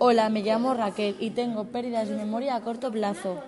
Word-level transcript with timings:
Hola, 0.00 0.28
me 0.28 0.42
llamo 0.42 0.74
Raquel 0.74 1.16
y 1.18 1.30
tengo 1.30 1.64
pérdidas 1.64 2.08
de 2.08 2.14
memoria 2.14 2.54
a 2.54 2.60
corto 2.60 2.92
plazo. 2.92 3.42